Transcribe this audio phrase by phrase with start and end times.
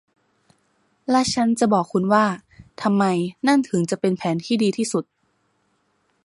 [1.09, 2.25] และฉันจะบอกคุณว่า
[2.81, 3.03] ทำไม
[3.47, 5.05] นั่นถึงจะเป็นแผนที่ดีที่สุด